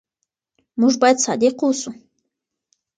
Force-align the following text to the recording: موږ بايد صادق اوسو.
موږ 0.79 0.93
بايد 1.01 1.17
صادق 1.25 1.55
اوسو. 1.63 1.91